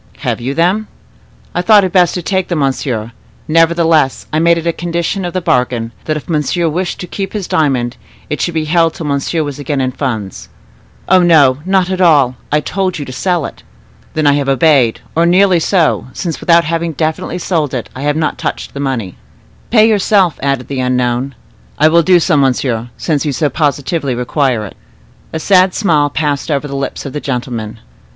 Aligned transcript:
"Have 0.21 0.41
you 0.41 0.55
them?" 0.55 0.87
"I 1.53 1.61
thought 1.61 1.83
it 1.83 1.91
best 1.91 2.15
to 2.15 2.23
take 2.23 2.47
them, 2.47 2.57
monsieur; 2.57 3.11
nevertheless, 3.47 4.25
I 4.33 4.39
made 4.39 4.57
it 4.57 4.65
a 4.65 4.73
condition 4.73 5.23
of 5.25 5.33
the 5.33 5.41
bargain, 5.41 5.91
that 6.05 6.17
if 6.17 6.27
monsieur 6.27 6.67
wished 6.67 6.99
to 7.01 7.05
keep 7.07 7.33
his 7.33 7.47
diamond, 7.47 7.97
it 8.27 8.41
should 8.41 8.55
be 8.55 8.65
held 8.65 8.95
till 8.95 9.05
monsieur 9.05 9.43
was 9.43 9.59
again 9.59 9.79
in 9.79 9.91
funds." 9.91 10.49
"Oh, 11.07 11.21
no, 11.21 11.59
not 11.67 11.91
at 11.91 12.01
all: 12.01 12.35
I 12.51 12.61
told 12.61 12.97
you 12.97 13.05
to 13.05 13.11
sell 13.13 13.45
it." 13.45 13.61
"Then 14.15 14.25
I 14.25 14.33
have 14.33 14.49
obeyed, 14.49 15.01
or 15.15 15.27
nearly 15.27 15.59
so, 15.59 16.07
since, 16.13 16.39
without 16.39 16.63
having 16.63 16.93
definitely 16.93 17.37
sold 17.37 17.71
it, 17.75 17.87
I 17.95 18.01
have 18.01 18.19
touched 18.37 18.73
the 18.73 18.79
money." 18.79 19.17
"Pay 19.69 19.87
yourself," 19.87 20.39
added 20.41 20.67
the 20.67 20.79
unknown. 20.79 21.35
"I 21.77 21.89
will 21.89 22.01
do 22.01 22.19
so, 22.19 22.35
monsieur, 22.37 22.89
since 22.97 23.23
you 23.23 23.31
so 23.33 23.49
positively 23.51 24.15
require 24.15 24.65
it." 24.65 24.75
A 25.31 25.39
sad 25.39 25.75
smile 25.75 26.09
passed 26.09 26.49
over 26.49 26.67
the 26.67 26.75
lips 26.75 27.05
of 27.05 27.13
the 27.13 27.21
gentleman. 27.21 27.77